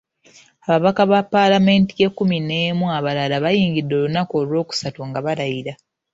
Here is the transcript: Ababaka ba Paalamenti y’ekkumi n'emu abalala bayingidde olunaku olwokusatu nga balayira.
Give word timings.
Ababaka 0.65 1.01
ba 1.11 1.19
Paalamenti 1.33 1.91
y’ekkumi 2.01 2.37
n'emu 2.47 2.85
abalala 2.97 3.35
bayingidde 3.45 3.93
olunaku 3.99 4.33
olwokusatu 4.41 4.99
nga 5.09 5.19
balayira. 5.25 5.73